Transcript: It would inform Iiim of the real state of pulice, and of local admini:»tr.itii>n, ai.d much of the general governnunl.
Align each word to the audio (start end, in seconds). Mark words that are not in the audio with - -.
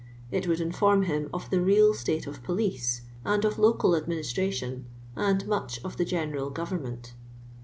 It 0.31 0.47
would 0.47 0.59
inform 0.59 1.05
Iiim 1.05 1.29
of 1.31 1.51
the 1.51 1.61
real 1.61 1.93
state 1.93 2.25
of 2.25 2.41
pulice, 2.41 3.01
and 3.23 3.45
of 3.45 3.59
local 3.59 3.91
admini:»tr.itii>n, 3.91 4.85
ai.d 5.15 5.45
much 5.45 5.79
of 5.85 5.97
the 5.97 6.05
general 6.05 6.49
governnunl. 6.49 7.11